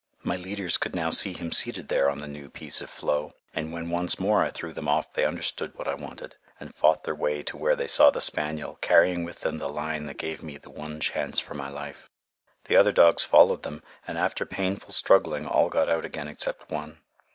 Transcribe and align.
My 0.23 0.35
leaders 0.35 0.79
could 0.79 0.95
now 0.95 1.11
see 1.11 1.31
him 1.33 1.51
seated 1.51 1.87
there 1.87 2.09
on 2.09 2.17
the 2.17 2.27
new 2.27 2.49
piece 2.49 2.81
of 2.81 2.89
floe, 2.89 3.33
and 3.53 3.71
when 3.71 3.91
once 3.91 4.19
more 4.19 4.41
I 4.41 4.49
threw 4.49 4.73
them 4.73 4.87
off 4.87 5.13
they 5.13 5.25
understood 5.25 5.75
what 5.75 5.87
I 5.87 5.93
wanted, 5.93 6.37
and 6.59 6.73
fought 6.73 7.03
their 7.03 7.13
way 7.13 7.43
to 7.43 7.55
where 7.55 7.75
they 7.75 7.85
saw 7.85 8.09
the 8.09 8.19
spaniel, 8.19 8.79
carrying 8.81 9.23
with 9.23 9.41
them 9.41 9.59
the 9.59 9.69
line 9.69 10.05
that 10.07 10.17
gave 10.17 10.41
me 10.41 10.57
the 10.57 10.71
one 10.71 10.99
chance 11.01 11.39
for 11.39 11.53
my 11.53 11.69
life. 11.69 12.09
The 12.63 12.77
other 12.77 12.91
dogs 12.91 13.23
followed 13.23 13.61
them, 13.61 13.83
and 14.07 14.17
after 14.17 14.43
painful 14.43 14.91
struggling, 14.91 15.45
all 15.45 15.69
got 15.69 15.87
out 15.87 16.03
again 16.03 16.27
except 16.27 16.71
one. 16.71 16.97